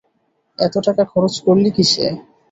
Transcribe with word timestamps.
এত 0.59 0.75
টাকা 0.87 1.03
খরচ 1.11 1.33
করলি 1.45 1.69
কিসে? 1.75 2.05